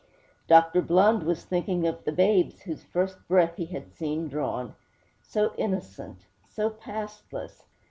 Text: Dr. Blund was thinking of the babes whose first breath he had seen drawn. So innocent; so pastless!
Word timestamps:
Dr. 0.47 0.81
Blund 0.81 1.21
was 1.25 1.45
thinking 1.45 1.85
of 1.85 2.05
the 2.05 2.11
babes 2.11 2.61
whose 2.63 2.81
first 2.83 3.19
breath 3.27 3.57
he 3.57 3.67
had 3.67 3.93
seen 3.93 4.27
drawn. 4.29 4.73
So 5.21 5.53
innocent; 5.59 6.25
so 6.49 6.71
pastless! 6.71 7.65